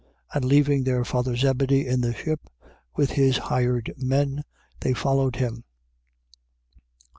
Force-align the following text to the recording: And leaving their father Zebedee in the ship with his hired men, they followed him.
And 0.33 0.43
leaving 0.43 0.83
their 0.83 1.05
father 1.05 1.35
Zebedee 1.35 1.85
in 1.85 2.01
the 2.01 2.11
ship 2.15 2.49
with 2.95 3.11
his 3.11 3.37
hired 3.37 3.93
men, 3.99 4.43
they 4.79 4.95
followed 4.95 5.35
him. 5.35 5.63